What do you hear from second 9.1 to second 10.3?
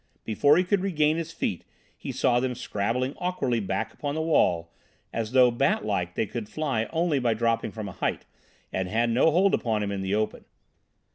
no hold upon him in the